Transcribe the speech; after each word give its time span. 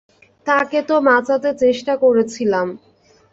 তাকে 0.47 0.79
তো 0.89 0.95
বাঁচাতে 1.07 1.49
চেষ্টা 1.63 1.93
করেছিলাম। 2.03 2.67